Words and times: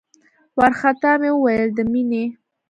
وارخطا 0.57 1.11
مې 1.21 1.29
وويل 1.33 1.69
د 1.77 1.79
مينې. 1.91 2.23